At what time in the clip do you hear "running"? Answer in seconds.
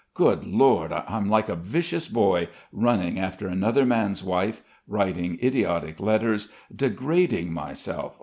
2.71-3.19